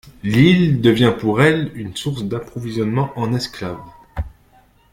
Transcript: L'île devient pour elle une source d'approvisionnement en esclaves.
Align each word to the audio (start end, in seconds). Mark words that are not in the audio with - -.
L'île 0.23 0.81
devient 0.81 1.13
pour 1.19 1.43
elle 1.43 1.69
une 1.77 1.95
source 1.95 2.23
d'approvisionnement 2.23 3.11
en 3.15 3.35
esclaves. 3.35 3.77